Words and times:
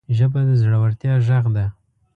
ژبه 0.17 0.39
د 0.47 0.49
زړورتیا 0.61 1.13
غږ 1.27 1.45
ده 1.55 1.65